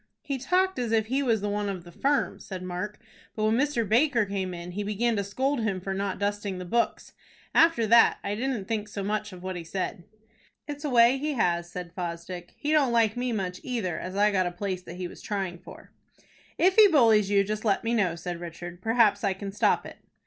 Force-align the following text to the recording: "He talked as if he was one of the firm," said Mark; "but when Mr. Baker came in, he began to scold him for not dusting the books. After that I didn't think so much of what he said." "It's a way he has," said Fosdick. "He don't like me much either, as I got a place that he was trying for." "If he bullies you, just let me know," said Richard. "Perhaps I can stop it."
"He 0.23 0.39
talked 0.39 0.79
as 0.79 0.91
if 0.91 1.05
he 1.05 1.21
was 1.21 1.43
one 1.43 1.69
of 1.69 1.83
the 1.83 1.91
firm," 1.91 2.39
said 2.39 2.63
Mark; 2.63 2.99
"but 3.35 3.43
when 3.45 3.55
Mr. 3.55 3.87
Baker 3.87 4.25
came 4.25 4.51
in, 4.51 4.71
he 4.71 4.81
began 4.81 5.15
to 5.17 5.23
scold 5.23 5.59
him 5.61 5.79
for 5.79 5.93
not 5.93 6.17
dusting 6.17 6.57
the 6.57 6.65
books. 6.65 7.13
After 7.53 7.85
that 7.85 8.17
I 8.23 8.33
didn't 8.33 8.65
think 8.67 8.87
so 8.87 9.03
much 9.03 9.31
of 9.31 9.43
what 9.43 9.55
he 9.55 9.63
said." 9.63 10.03
"It's 10.67 10.83
a 10.83 10.89
way 10.89 11.19
he 11.19 11.33
has," 11.33 11.69
said 11.71 11.93
Fosdick. 11.93 12.55
"He 12.57 12.71
don't 12.71 12.91
like 12.91 13.15
me 13.15 13.31
much 13.31 13.59
either, 13.61 13.99
as 13.99 14.15
I 14.15 14.31
got 14.31 14.47
a 14.47 14.51
place 14.51 14.81
that 14.81 14.95
he 14.95 15.07
was 15.07 15.21
trying 15.21 15.59
for." 15.59 15.91
"If 16.57 16.77
he 16.77 16.87
bullies 16.87 17.29
you, 17.29 17.43
just 17.43 17.63
let 17.63 17.83
me 17.83 17.93
know," 17.93 18.15
said 18.15 18.39
Richard. 18.41 18.81
"Perhaps 18.81 19.23
I 19.23 19.33
can 19.33 19.51
stop 19.51 19.85
it." 19.85 19.97